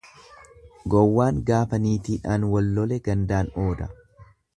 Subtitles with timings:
[0.93, 3.89] Gowwaan gaafa niitidhaan wallole gandaan ooda.